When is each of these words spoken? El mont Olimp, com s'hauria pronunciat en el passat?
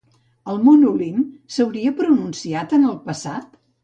El 0.51 0.55
mont 0.61 0.85
Olimp, 0.91 1.19
com 1.19 1.51
s'hauria 1.57 1.91
pronunciat 1.99 2.73
en 2.79 2.89
el 2.93 2.97
passat? 3.05 3.61